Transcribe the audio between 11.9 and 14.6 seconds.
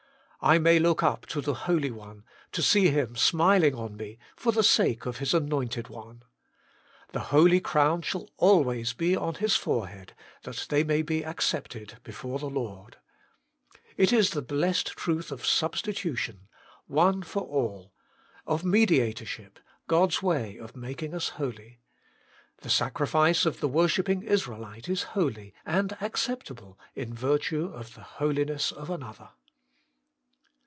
before the Lord.' It is the HOLINESS AND MEDIATION. 85